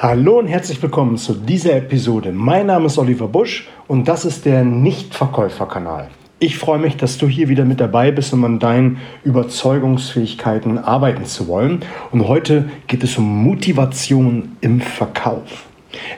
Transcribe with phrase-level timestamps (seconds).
[0.00, 2.30] Hallo und herzlich willkommen zu dieser Episode.
[2.30, 6.08] Mein Name ist Oliver Busch und das ist der Nichtverkäuferkanal.
[6.38, 11.24] Ich freue mich, dass du hier wieder mit dabei bist, um an deinen Überzeugungsfähigkeiten arbeiten
[11.24, 11.80] zu wollen.
[12.12, 15.66] Und heute geht es um Motivation im Verkauf.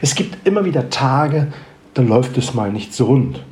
[0.03, 1.47] Es gibt immer wieder Tage,
[1.95, 3.43] da läuft es mal nicht so rund.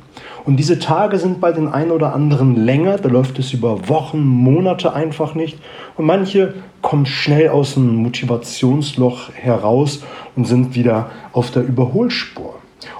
[0.49, 4.25] Und diese Tage sind bei den einen oder anderen länger, da läuft es über Wochen,
[4.25, 5.59] Monate einfach nicht.
[5.95, 10.01] Und manche kommen schnell aus dem Motivationsloch heraus
[10.35, 12.55] und sind wieder auf der Überholspur.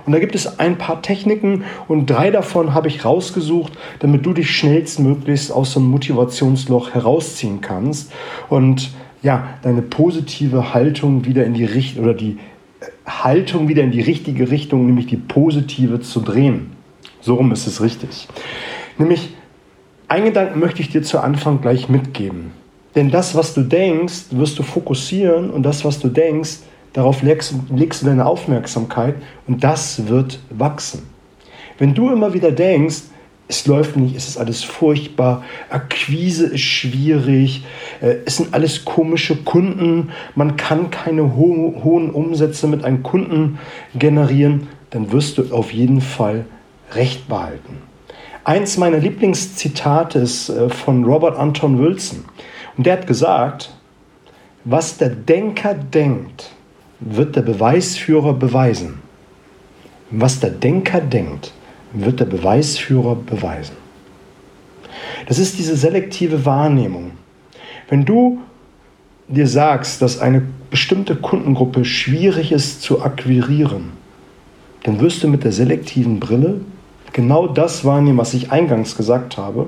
[0.05, 4.33] Und da gibt es ein paar Techniken und drei davon habe ich rausgesucht, damit du
[4.33, 8.11] dich schnellstmöglichst aus dem Motivationsloch herausziehen kannst
[8.49, 8.91] und
[9.23, 12.38] ja, deine positive Haltung wieder in die Richtung oder die
[13.07, 16.77] Haltung wieder in die richtige Richtung, nämlich die positive zu drehen.
[17.21, 18.27] So rum ist es richtig.
[18.97, 19.35] Nämlich,
[20.07, 22.51] einen Gedanken möchte ich dir zu Anfang gleich mitgeben.
[22.95, 26.59] Denn das, was du denkst, wirst du fokussieren und das, was du denkst,
[26.93, 29.15] darauf legst, legst du deine Aufmerksamkeit
[29.47, 31.03] und das wird wachsen.
[31.77, 33.03] Wenn du immer wieder denkst,
[33.47, 37.63] es läuft nicht, es ist alles furchtbar, Akquise ist schwierig,
[37.99, 43.57] äh, es sind alles komische Kunden, man kann keine ho hohen Umsätze mit einem Kunden
[43.95, 46.45] generieren, dann wirst du auf jeden Fall
[46.93, 47.77] Recht behalten.
[48.43, 52.25] Eins meiner Lieblingszitate ist äh, von Robert Anton Wilson.
[52.77, 53.71] Und der hat gesagt,
[54.63, 56.51] was der Denker denkt,
[56.99, 58.99] wird der Beweisführer beweisen.
[60.11, 61.53] Was der Denker denkt,
[61.93, 63.75] wird der Beweisführer beweisen.
[65.27, 67.11] Das ist diese selektive Wahrnehmung.
[67.89, 68.39] Wenn du
[69.27, 73.91] dir sagst, dass eine bestimmte Kundengruppe schwierig ist zu akquirieren,
[74.83, 76.61] dann wirst du mit der selektiven Brille
[77.13, 79.67] genau das wahrnehmen, was ich eingangs gesagt habe,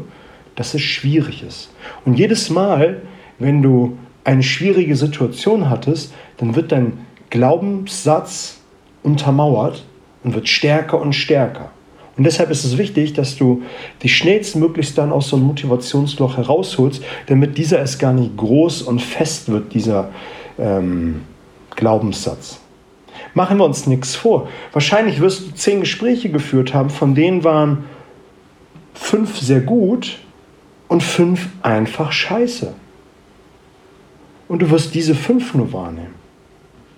[0.56, 1.72] dass es schwierig ist.
[2.06, 3.02] Und jedes Mal,
[3.40, 8.60] wenn du eine schwierige Situation hattest, dann wird dein Glaubenssatz
[9.04, 9.84] untermauert
[10.24, 11.72] und wird stärker und stärker.
[12.18, 13.64] Und deshalb ist es wichtig, dass du
[14.04, 19.02] dich schnellstmöglichst dann aus so einem Motivationsloch herausholst, damit dieser es gar nicht groß und
[19.02, 20.10] fest wird, dieser
[20.60, 21.22] ähm,
[21.76, 22.61] Glaubenssatz.
[23.34, 24.50] Machen wir uns nichts vor.
[24.74, 27.86] Wahrscheinlich wirst du zehn Gespräche geführt haben, von denen waren
[28.94, 30.20] fünf sehr gut
[30.88, 32.74] und fünf einfach scheiße.
[34.48, 36.22] Und du wirst diese fünf nur wahrnehmen.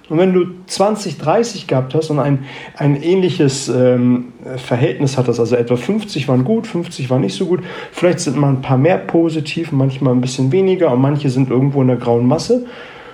[0.10, 2.46] Und wenn du 20, 30 gehabt hast und ein,
[2.78, 7.62] ein ähnliches ähm, Verhältnis hattest, also etwa 50 waren gut, 50 waren nicht so gut,
[7.92, 11.82] vielleicht sind mal ein paar mehr positiv, manchmal ein bisschen weniger und manche sind irgendwo
[11.82, 12.66] in der grauen Masse.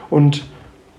[0.09, 0.45] Und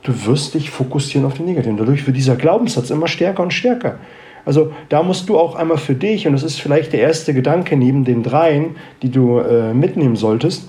[0.03, 1.77] du wirst dich fokussieren auf den Negativen.
[1.77, 3.99] Dadurch wird dieser Glaubenssatz immer stärker und stärker.
[4.44, 7.77] Also da musst du auch einmal für dich, und das ist vielleicht der erste Gedanke
[7.77, 10.69] neben den dreien, die du äh, mitnehmen solltest,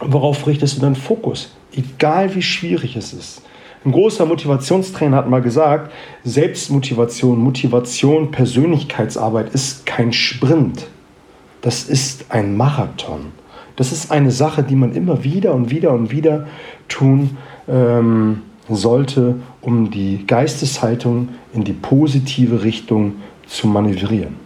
[0.00, 1.54] worauf richtest du deinen Fokus?
[1.72, 3.42] Egal wie schwierig es ist.
[3.84, 5.92] Ein großer Motivationstrainer hat mal gesagt,
[6.24, 10.86] Selbstmotivation, Motivation, Persönlichkeitsarbeit ist kein Sprint.
[11.62, 13.32] Das ist ein Marathon.
[13.76, 16.46] Das ist eine Sache, die man immer wieder und wieder und wieder
[16.88, 17.38] tun
[17.70, 23.14] ähm, sollte, um die Geisteshaltung in die positive Richtung
[23.46, 24.36] zu manövrieren.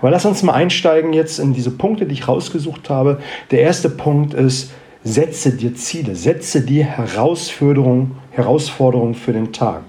[0.00, 3.20] Aber lass uns mal einsteigen jetzt in diese Punkte, die ich rausgesucht habe.
[3.50, 4.72] Der erste Punkt ist,
[5.02, 9.82] setze dir Ziele, setze dir Herausforderungen Herausforderung für den Tag.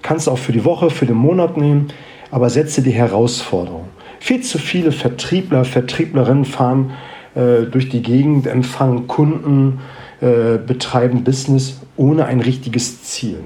[0.00, 1.88] Kannst auch für die Woche, für den Monat nehmen,
[2.30, 3.88] aber setze dir Herausforderungen.
[4.18, 6.92] Viel zu viele Vertriebler, Vertrieblerinnen fahren
[7.34, 9.80] äh, durch die Gegend, empfangen Kunden,
[10.22, 13.40] äh, betreiben Business ohne ein richtiges Ziel.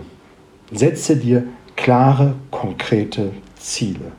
[0.71, 1.45] Setze dir
[1.75, 4.13] klare, konkrete Ziele.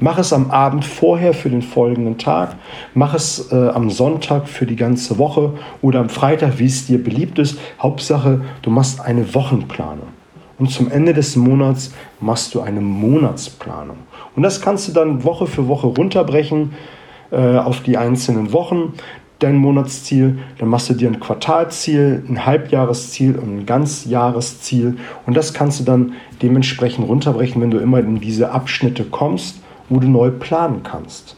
[0.00, 2.56] Mach es am Abend vorher für den folgenden Tag,
[2.94, 7.02] mach es äh, am Sonntag für die ganze Woche oder am Freitag, wie es dir
[7.02, 7.58] beliebt ist.
[7.80, 10.08] Hauptsache, du machst eine Wochenplanung.
[10.58, 13.98] Und zum Ende des Monats machst du eine Monatsplanung.
[14.34, 16.72] Und das kannst du dann Woche für Woche runterbrechen
[17.30, 18.94] äh, auf die einzelnen Wochen
[19.40, 25.52] dein Monatsziel, dann machst du dir ein Quartalziel, ein Halbjahresziel und ein Ganzjahresziel und das
[25.52, 30.30] kannst du dann dementsprechend runterbrechen, wenn du immer in diese Abschnitte kommst, wo du neu
[30.30, 31.36] planen kannst.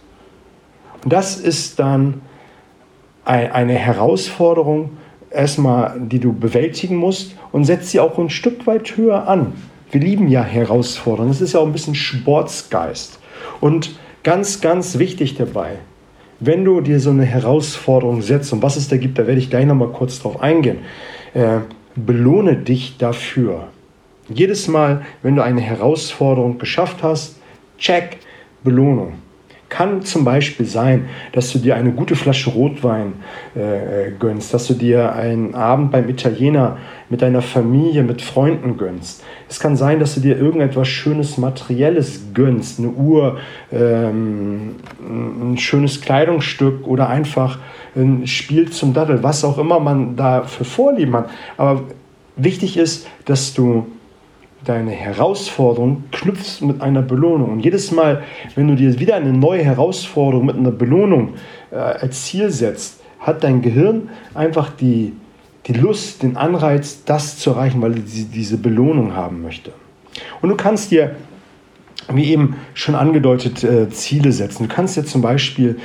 [1.02, 2.20] Und das ist dann
[3.24, 4.90] eine Herausforderung,
[5.30, 9.52] erstmal, die du bewältigen musst und setzt sie auch ein Stück weit höher an.
[9.90, 11.30] Wir lieben ja Herausforderungen.
[11.30, 13.18] Das ist ja auch ein bisschen Sportsgeist.
[13.60, 15.78] Und ganz, ganz wichtig dabei,
[16.44, 19.48] wenn du dir so eine Herausforderung setzt und was es da gibt, da werde ich
[19.48, 20.78] gleich nochmal kurz drauf eingehen,
[21.34, 21.58] äh,
[21.94, 23.68] belohne dich dafür.
[24.28, 27.36] Jedes Mal, wenn du eine Herausforderung geschafft hast,
[27.78, 28.18] check,
[28.64, 29.14] Belohnung.
[29.68, 33.14] Kann zum Beispiel sein, dass du dir eine gute Flasche Rotwein
[33.56, 36.76] äh, äh gönnst, dass du dir einen Abend beim Italiener
[37.12, 39.22] mit deiner Familie, mit Freunden gönnst.
[39.46, 43.36] Es kann sein, dass du dir irgendetwas Schönes, Materielles gönnst, eine Uhr,
[43.70, 47.58] ähm, ein schönes Kleidungsstück oder einfach
[47.94, 51.28] ein Spiel zum Dattel, was auch immer man da für Vorlieben hat.
[51.58, 51.82] Aber
[52.36, 53.86] wichtig ist, dass du
[54.64, 57.50] deine Herausforderung knüpfst mit einer Belohnung.
[57.50, 58.22] Und jedes Mal,
[58.54, 61.34] wenn du dir wieder eine neue Herausforderung mit einer Belohnung
[61.70, 65.12] äh, als Ziel setzt, hat dein Gehirn einfach die,
[65.66, 69.72] die Lust, den Anreiz, das zu erreichen, weil es diese Belohnung haben möchte.
[70.40, 71.16] Und du kannst dir,
[72.12, 74.68] wie eben schon angedeutet, äh, Ziele setzen.
[74.68, 75.78] Du kannst dir zum Beispiel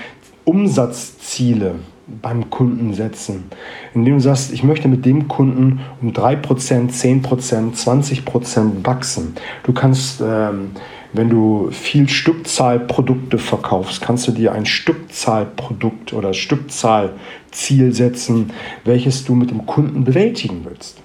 [0.45, 1.75] Umsatzziele
[2.21, 3.45] beim Kunden setzen,
[3.93, 9.35] indem du sagst, ich möchte mit dem Kunden um 3%, 10%, 20% wachsen.
[9.63, 10.71] Du kannst, ähm,
[11.13, 18.51] wenn du viel Stückzahlprodukte verkaufst, kannst du dir ein Stückzahlprodukt oder Stückzahlziel setzen,
[18.83, 21.01] welches du mit dem Kunden bewältigen willst.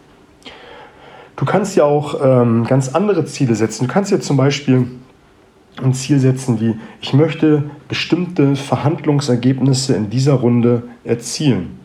[1.36, 3.86] Du kannst ja auch ähm, ganz andere Ziele setzen.
[3.86, 4.86] Du kannst ja zum Beispiel
[5.82, 11.80] ein Ziel setzen wie, ich möchte bestimmte Verhandlungsergebnisse in dieser Runde erzielen.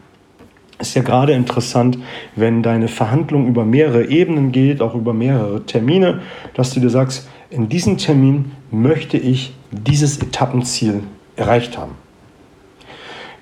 [0.79, 1.97] Ist ja gerade interessant,
[2.35, 6.21] wenn deine Verhandlung über mehrere Ebenen geht, auch über mehrere Termine,
[6.53, 11.03] dass du dir sagst, in diesem Termin möchte ich dieses Etappenziel
[11.35, 11.93] erreicht haben.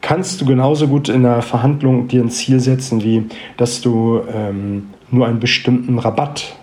[0.02, 3.24] Kannst du genauso gut in der Verhandlung dir ein Ziel setzen, wie
[3.57, 6.56] dass du ähm, nur einen bestimmten Rabatt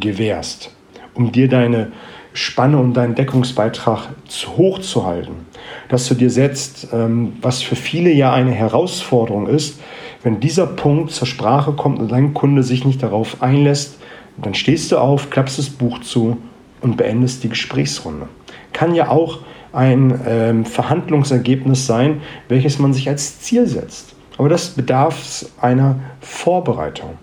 [0.00, 0.74] gewährst,
[1.14, 1.92] um dir deine
[2.34, 5.46] Spanne und deinen Deckungsbeitrag zu hoch zu halten.
[5.88, 9.80] Dass du dir setzt, ähm, was für viele ja eine Herausforderung ist,
[10.22, 13.98] wenn dieser Punkt zur Sprache kommt und dein Kunde sich nicht darauf einlässt,
[14.36, 16.38] dann stehst du auf, klappst das Buch zu
[16.82, 18.28] und beendest die Gesprächsrunde.
[18.72, 19.40] Kann ja auch
[19.72, 24.14] ein ähm, Verhandlungsergebnis sein, welches man sich als Ziel setzt.
[24.36, 27.18] Aber das bedarf einer Vorbereitung.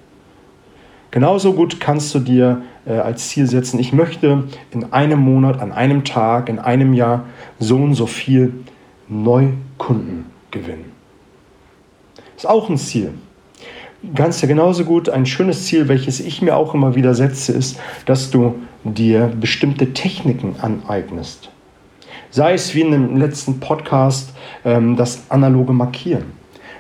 [1.12, 5.72] Genauso gut kannst du dir äh, als Ziel setzen, ich möchte in einem Monat, an
[5.72, 7.26] einem Tag, in einem Jahr
[7.58, 8.54] so und so viel
[9.08, 10.92] Neukunden gewinnen.
[12.36, 13.14] Ist auch ein Ziel.
[14.16, 18.32] Ganz genauso gut ein schönes Ziel, welches ich mir auch immer wieder setze, ist, dass
[18.32, 21.50] du dir bestimmte Techniken aneignest.
[22.32, 26.40] Sei es wie in dem letzten Podcast ähm, das analoge Markieren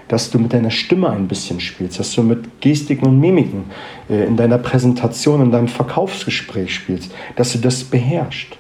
[0.09, 3.65] dass du mit deiner Stimme ein bisschen spielst, dass du mit Gestiken und Mimiken
[4.09, 8.57] äh, in deiner Präsentation, in deinem Verkaufsgespräch spielst, dass du das beherrschst.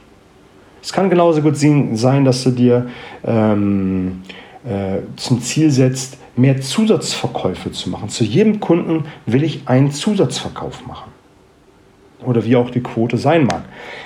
[0.81, 2.87] Es kann genauso gut sein, dass du dir
[3.25, 4.21] ähm,
[4.63, 8.09] äh, zum Ziel setzt, mehr Zusatzverkäufe zu machen.
[8.09, 11.11] Zu jedem Kunden will ich einen Zusatzverkauf machen.
[12.25, 13.63] Oder wie auch die Quote sein mag.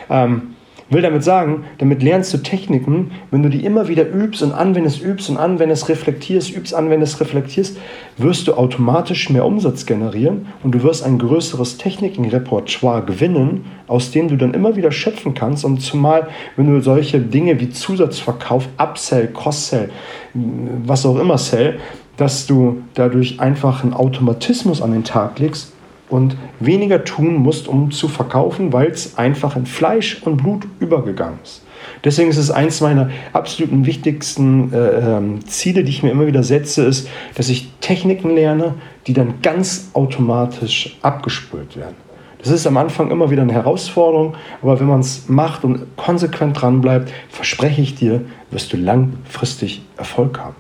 [0.10, 0.53] Ähm,
[0.94, 5.02] will damit sagen, damit lernst du Techniken, wenn du die immer wieder übst und anwendest,
[5.02, 7.78] übst und anwendest, reflektierst, übst, anwendest, reflektierst,
[8.18, 14.28] wirst du automatisch mehr Umsatz generieren und du wirst ein größeres Technikenrepertoire gewinnen, aus dem
[14.28, 15.66] du dann immer wieder schöpfen kannst.
[15.66, 19.90] Und zumal, wenn du solche Dinge wie Zusatzverkauf, Upsell, Cross-Sell,
[20.34, 21.80] was auch immer Sell,
[22.18, 25.73] dass du dadurch einfach einen Automatismus an den Tag legst,
[26.14, 31.40] und weniger tun musst, um zu verkaufen, weil es einfach in Fleisch und Blut übergegangen
[31.42, 31.64] ist.
[32.04, 36.44] Deswegen ist es eins meiner absoluten wichtigsten äh, ähm, Ziele, die ich mir immer wieder
[36.44, 38.76] setze, ist, dass ich Techniken lerne,
[39.08, 41.96] die dann ganz automatisch abgespult werden.
[42.38, 46.62] Das ist am Anfang immer wieder eine Herausforderung, aber wenn man es macht und konsequent
[46.62, 50.56] dran bleibt, verspreche ich dir, wirst du langfristig Erfolg haben.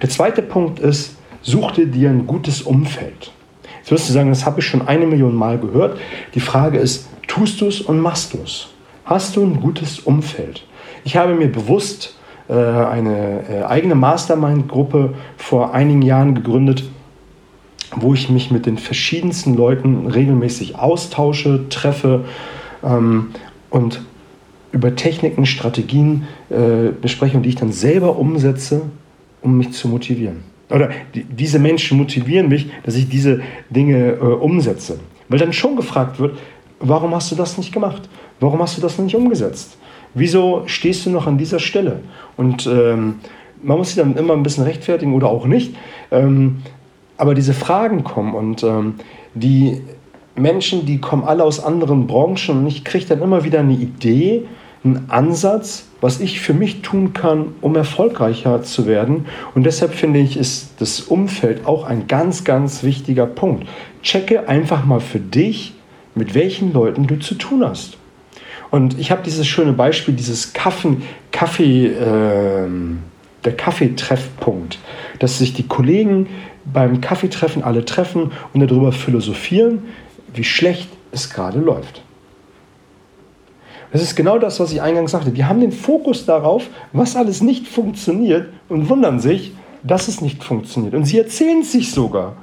[0.00, 3.32] Der zweite Punkt ist, such dir ein gutes Umfeld.
[3.80, 5.98] Jetzt wirst du sagen, das habe ich schon eine Million Mal gehört.
[6.34, 8.68] Die Frage ist, tust du es und machst du es?
[9.04, 10.66] Hast du ein gutes Umfeld?
[11.04, 12.16] Ich habe mir bewusst
[12.48, 16.84] äh, eine äh, eigene Mastermind-Gruppe vor einigen Jahren gegründet,
[17.96, 22.26] wo ich mich mit den verschiedensten Leuten regelmäßig austausche, treffe
[22.84, 23.30] ähm,
[23.70, 24.02] und
[24.72, 28.82] über Techniken, Strategien äh, bespreche und die ich dann selber umsetze,
[29.42, 34.18] um mich zu motivieren oder die, diese Menschen motivieren mich, dass ich diese Dinge äh,
[34.18, 34.98] umsetze.
[35.28, 36.38] Weil dann schon gefragt wird,
[36.80, 38.08] warum hast du das nicht gemacht?
[38.40, 39.76] Warum hast du das nicht umgesetzt?
[40.14, 42.00] Wieso stehst du noch an dieser Stelle?
[42.36, 43.16] Und ähm,
[43.62, 45.76] man muss sich dann immer ein bisschen rechtfertigen oder auch nicht.
[46.10, 46.62] Ähm,
[47.16, 48.94] aber diese Fragen kommen und ähm,
[49.34, 49.82] die
[50.34, 54.46] Menschen, die kommen alle aus anderen Branchen und ich kriege dann immer wieder eine Idee,
[54.82, 59.26] einen Ansatz, was ich für mich tun kann, um erfolgreicher zu werden.
[59.54, 63.68] Und deshalb finde ich, ist das Umfeld auch ein ganz, ganz wichtiger Punkt.
[64.02, 65.74] Checke einfach mal für dich,
[66.14, 67.98] mit welchen Leuten du zu tun hast.
[68.70, 70.96] Und ich habe dieses schöne Beispiel, dieses Kaffee,
[71.32, 72.68] Kaffee, äh,
[73.44, 74.78] der Kaffeetreffpunkt,
[75.18, 76.28] dass sich die Kollegen
[76.72, 79.84] beim Kaffeetreffen alle treffen und darüber philosophieren,
[80.34, 82.02] wie schlecht es gerade läuft.
[83.92, 85.30] Das ist genau das, was ich eingangs sagte.
[85.30, 90.44] Die haben den Fokus darauf, was alles nicht funktioniert und wundern sich, dass es nicht
[90.44, 90.94] funktioniert.
[90.94, 92.36] Und sie erzählen sich sogar.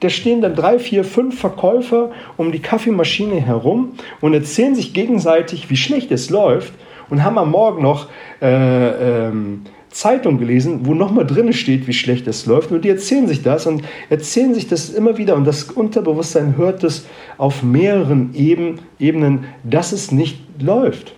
[0.00, 5.70] Da stehen dann drei, vier, fünf Verkäufer um die Kaffeemaschine herum und erzählen sich gegenseitig,
[5.70, 6.72] wie schlecht es läuft
[7.10, 8.08] und haben am Morgen noch
[8.40, 12.70] äh, ähm, Zeitung gelesen, wo nochmal drin steht, wie schlecht es läuft.
[12.70, 15.34] Und die erzählen sich das und erzählen sich das immer wieder.
[15.34, 21.14] Und das Unterbewusstsein hört es auf mehreren Ebenen, dass es nicht läuft.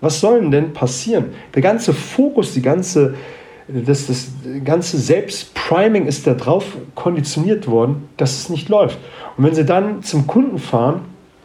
[0.00, 1.26] Was soll denn passieren?
[1.54, 3.14] Der ganze Fokus, die ganze,
[3.68, 4.28] das, das
[4.64, 8.98] ganze Selbstpriming ist darauf konditioniert worden, dass es nicht läuft.
[9.36, 11.00] Und wenn sie dann zum Kunden fahren,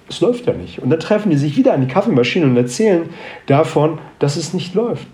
[0.09, 0.79] es läuft ja nicht.
[0.79, 3.09] Und dann treffen die sich wieder an die Kaffeemaschine und erzählen
[3.45, 5.07] davon, dass es nicht läuft.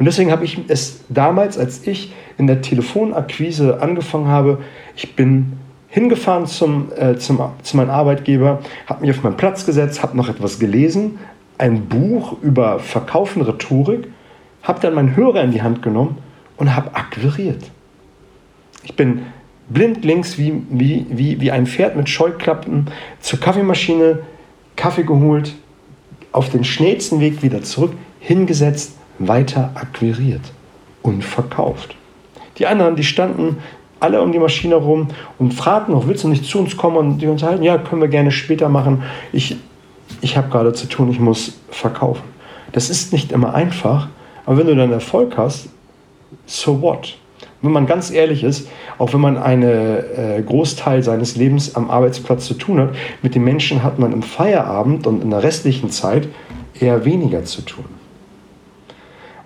[0.00, 4.56] Und deswegen habe ich es damals, als ich in der Telefonakquise angefangen habe,
[4.96, 10.02] ich bin hingefahren zum, äh, zum, zu meinem Arbeitgeber, habe mich auf meinen Platz gesetzt,
[10.02, 11.18] habe noch etwas gelesen,
[11.58, 14.08] ein Buch über Verkaufen Rhetorik,
[14.62, 16.16] habe dann meinen Hörer in die Hand genommen
[16.56, 17.70] und habe akquiriert.
[18.84, 19.26] Ich bin
[19.68, 22.86] blindlings wie, wie, wie, wie ein Pferd mit Scheuklappen
[23.20, 24.20] zur Kaffeemaschine,
[24.76, 25.54] Kaffee geholt,
[26.32, 30.52] auf den schnellsten Weg wieder zurück, hingesetzt, weiter akquiriert
[31.02, 31.94] und verkauft.
[32.58, 33.58] Die anderen, die standen
[34.00, 35.08] alle um die Maschine rum
[35.38, 37.62] und fragten noch, willst du nicht zu uns kommen und die unterhalten?
[37.62, 39.02] Ja, können wir gerne später machen.
[39.32, 39.56] Ich,
[40.22, 42.24] ich habe gerade zu tun, ich muss verkaufen.
[42.72, 44.08] Das ist nicht immer einfach,
[44.46, 45.68] aber wenn du dann Erfolg hast,
[46.46, 47.16] so what?
[47.62, 52.46] Wenn man ganz ehrlich ist, auch wenn man einen äh, Großteil seines Lebens am Arbeitsplatz
[52.46, 52.90] zu tun hat,
[53.22, 56.28] mit den Menschen hat man im Feierabend und in der restlichen Zeit
[56.78, 57.99] eher weniger zu tun.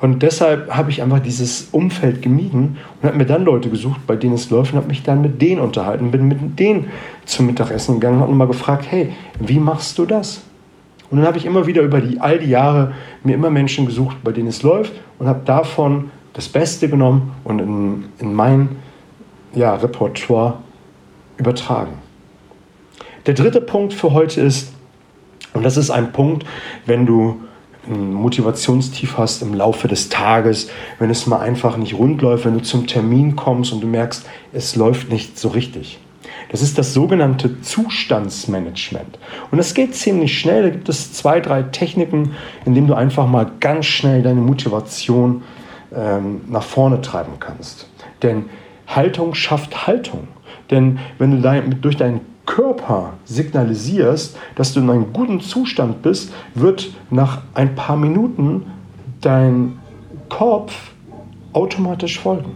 [0.05, 4.17] Und deshalb habe ich einfach dieses Umfeld gemieden und habe mir dann Leute gesucht, bei
[4.17, 6.91] denen es läuft und habe mich dann mit denen unterhalten, bin mit denen
[7.25, 10.43] zum Mittagessen gegangen und mal gefragt, hey, wie machst du das?
[11.11, 12.93] Und dann habe ich immer wieder über die, all die Jahre
[13.23, 17.61] mir immer Menschen gesucht, bei denen es läuft und habe davon das Beste genommen und
[17.61, 18.77] in, in mein
[19.55, 20.59] ja, Repertoire
[21.39, 21.95] übertragen.
[23.25, 24.71] Der dritte Punkt für heute ist,
[25.55, 26.45] und das ist ein Punkt,
[26.85, 27.41] wenn du
[27.89, 32.55] ein Motivationstief hast im Laufe des Tages, wenn es mal einfach nicht rund läuft, wenn
[32.55, 35.99] du zum Termin kommst und du merkst, es läuft nicht so richtig.
[36.51, 39.19] Das ist das sogenannte Zustandsmanagement.
[39.51, 40.63] Und das geht ziemlich schnell.
[40.63, 42.33] Da gibt es zwei, drei Techniken,
[42.65, 45.43] in denen du einfach mal ganz schnell deine Motivation
[45.95, 47.89] ähm, nach vorne treiben kannst.
[48.23, 48.45] Denn
[48.87, 50.29] Haltung schafft Haltung.
[50.71, 52.21] Denn wenn du dein, durch deinen
[52.55, 58.67] Körper signalisierst, dass du in einem guten Zustand bist, wird nach ein paar Minuten
[59.21, 59.81] dein
[60.29, 60.73] Kopf
[61.53, 62.53] automatisch folgen.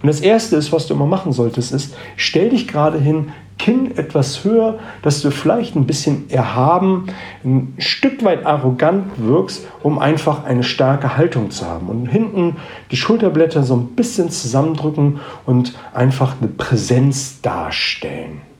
[0.00, 3.96] Und das Erste ist, was du immer machen solltest, ist, stell dich gerade hin, Kinn
[3.96, 7.06] etwas höher, dass du vielleicht ein bisschen erhaben,
[7.44, 11.88] ein Stück weit arrogant wirkst, um einfach eine starke Haltung zu haben.
[11.88, 12.58] Und hinten
[12.92, 18.53] die Schulterblätter so ein bisschen zusammendrücken und einfach eine Präsenz darstellen.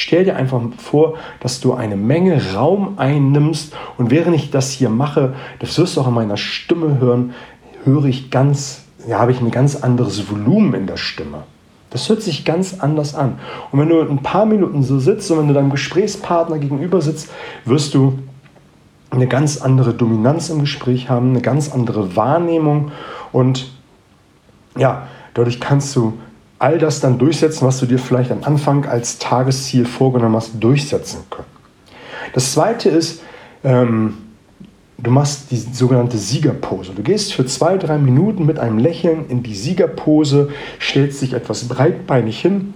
[0.00, 4.90] Stell dir einfach vor, dass du eine Menge Raum einnimmst und während ich das hier
[4.90, 7.34] mache, das wirst du auch in meiner Stimme hören,
[7.82, 11.38] höre ich ganz, ja, habe ich ein ganz anderes Volumen in der Stimme.
[11.90, 13.40] Das hört sich ganz anders an.
[13.72, 17.32] Und wenn du ein paar Minuten so sitzt und wenn du deinem Gesprächspartner gegenüber sitzt,
[17.64, 18.20] wirst du
[19.10, 22.92] eine ganz andere Dominanz im Gespräch haben, eine ganz andere Wahrnehmung
[23.32, 23.72] und
[24.76, 26.12] ja, dadurch kannst du
[26.58, 31.20] all das dann durchsetzen, was du dir vielleicht am Anfang als Tagesziel vorgenommen hast, durchsetzen
[31.30, 31.46] können.
[32.34, 33.22] Das zweite ist,
[33.64, 34.18] ähm,
[34.98, 36.92] du machst die sogenannte Siegerpose.
[36.92, 40.50] Du gehst für zwei, drei Minuten mit einem Lächeln in die Siegerpose,
[40.80, 42.74] stellst dich etwas breitbeinig hin,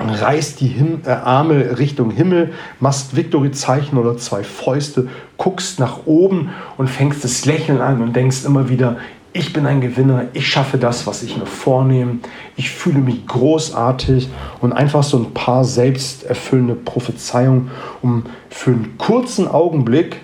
[0.00, 6.50] reißt die Him äh, Arme Richtung Himmel, machst Victory-Zeichen oder zwei Fäuste, guckst nach oben
[6.76, 8.96] und fängst das Lächeln an und denkst immer wieder,
[9.38, 12.18] ich bin ein Gewinner, ich schaffe das, was ich mir vornehme,
[12.56, 14.28] ich fühle mich großartig
[14.60, 17.70] und einfach so ein paar selbsterfüllende Prophezeiungen,
[18.02, 20.16] um für einen kurzen Augenblick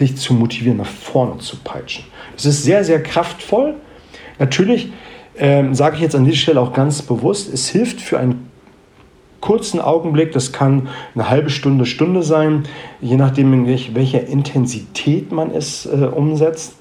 [0.00, 2.04] dich zu motivieren, nach vorne zu peitschen.
[2.34, 3.74] Das ist sehr, sehr kraftvoll.
[4.40, 4.92] Natürlich
[5.36, 8.50] ähm, sage ich jetzt an dieser Stelle auch ganz bewusst, es hilft für einen
[9.40, 12.64] kurzen Augenblick, das kann eine halbe Stunde, Stunde sein,
[13.00, 16.74] je nachdem, in welcher Intensität man es äh, umsetzt.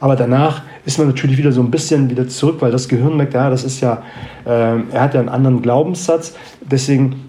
[0.00, 3.34] Aber danach ist man natürlich wieder so ein bisschen wieder zurück, weil das Gehirn merkt,
[3.34, 4.02] ja, das ist ja,
[4.44, 4.50] äh,
[4.92, 6.34] er hat ja einen anderen Glaubenssatz.
[6.60, 7.28] Deswegen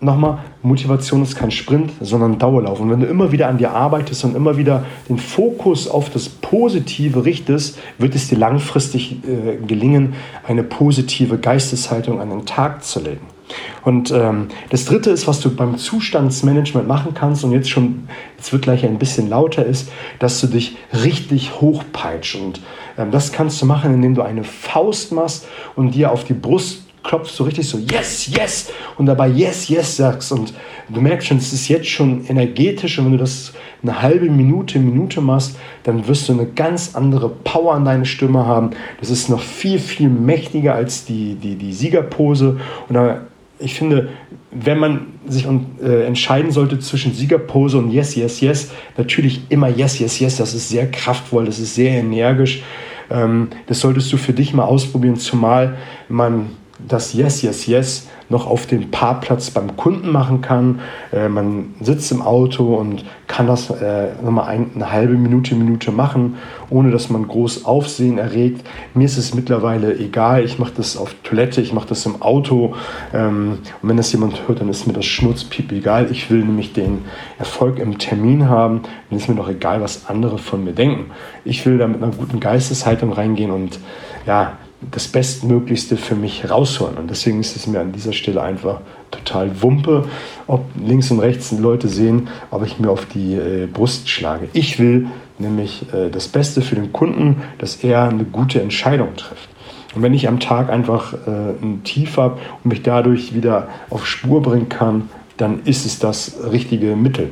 [0.00, 2.80] nochmal, Motivation ist kein Sprint, sondern Dauerlauf.
[2.80, 6.28] Und wenn du immer wieder an dir arbeitest und immer wieder den Fokus auf das
[6.28, 10.14] Positive richtest, wird es dir langfristig äh, gelingen,
[10.46, 13.35] eine positive Geisteshaltung an den Tag zu legen.
[13.84, 18.52] Und ähm, das dritte ist, was du beim Zustandsmanagement machen kannst und jetzt schon, jetzt
[18.52, 22.36] wird gleich ein bisschen lauter ist, dass du dich richtig hochpeitscht.
[22.36, 22.60] Und
[22.98, 26.82] ähm, das kannst du machen, indem du eine Faust machst und dir auf die Brust
[27.06, 30.32] klopfst, so richtig so yes, yes und dabei yes, yes sagst.
[30.32, 30.52] Und
[30.88, 34.78] du merkst schon, es ist jetzt schon energetisch und wenn du das eine halbe Minute,
[34.78, 38.70] Minute machst, dann wirst du eine ganz andere Power an deine Stimme haben.
[39.00, 42.58] Das ist noch viel, viel mächtiger als die, die, die Siegerpose.
[42.88, 43.20] Und da
[43.58, 44.10] ich finde,
[44.50, 45.46] wenn man sich
[45.82, 50.36] äh, entscheiden sollte zwischen Siegerpose und Yes, Yes, Yes, natürlich immer Yes, Yes, Yes.
[50.36, 52.62] Das ist sehr kraftvoll, das ist sehr energisch.
[53.10, 55.76] Ähm, das solltest du für dich mal ausprobieren, zumal
[56.08, 56.50] man
[56.88, 60.80] das Yes, Yes, Yes noch auf dem Parkplatz beim Kunden machen kann.
[61.12, 65.92] Äh, man sitzt im Auto und kann das äh, nochmal ein, eine halbe Minute, Minute
[65.92, 66.36] machen,
[66.68, 68.66] ohne dass man groß Aufsehen erregt.
[68.94, 70.44] Mir ist es mittlerweile egal.
[70.44, 72.74] Ich mache das auf Toilette, ich mache das im Auto.
[73.14, 76.08] Ähm, und wenn das jemand hört, dann ist mir das Schnurzpiep egal.
[76.10, 77.04] Ich will nämlich den
[77.38, 78.82] Erfolg im Termin haben.
[79.08, 81.10] Dann ist mir doch egal, was andere von mir denken.
[81.44, 83.78] Ich will da mit einer guten Geisteshaltung reingehen und
[84.26, 84.58] ja,
[84.90, 86.96] das Bestmöglichste für mich rausholen.
[86.98, 88.80] Und deswegen ist es mir an dieser Stelle einfach
[89.10, 90.04] total Wumpe,
[90.46, 94.48] ob links und rechts Leute sehen, ob ich mir auf die äh, Brust schlage.
[94.52, 95.06] Ich will
[95.38, 99.48] nämlich äh, das Beste für den Kunden, dass er eine gute Entscheidung trifft.
[99.94, 104.06] Und wenn ich am Tag einfach äh, ein Tief habe und mich dadurch wieder auf
[104.06, 107.30] Spur bringen kann, dann ist es das richtige Mittel.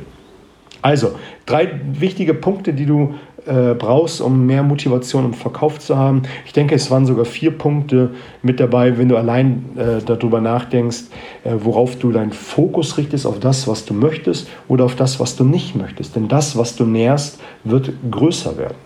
[0.85, 1.15] Also,
[1.47, 3.15] drei wichtige Punkte, die du
[3.47, 6.21] äh, brauchst, um mehr Motivation im Verkauf zu haben.
[6.45, 8.11] Ich denke, es waren sogar vier Punkte
[8.43, 11.05] mit dabei, wenn du allein äh, darüber nachdenkst,
[11.43, 15.35] äh, worauf du deinen Fokus richtest, auf das, was du möchtest oder auf das, was
[15.35, 16.15] du nicht möchtest.
[16.15, 18.77] Denn das, was du nährst, wird größer werden.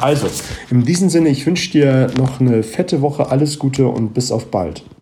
[0.00, 0.28] Also,
[0.70, 4.52] in diesem Sinne, ich wünsche dir noch eine fette Woche, alles Gute und bis auf
[4.52, 4.84] bald.